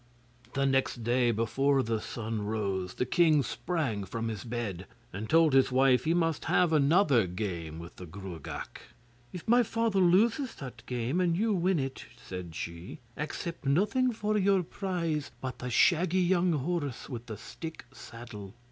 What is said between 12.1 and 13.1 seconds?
said she,